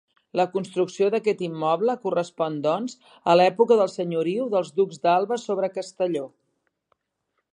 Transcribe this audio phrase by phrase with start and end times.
[0.39, 2.95] La construcció d'aquest immoble correspon doncs
[3.33, 6.27] a l'època de senyoriu dels Ducs d'Alba sobre Castelló.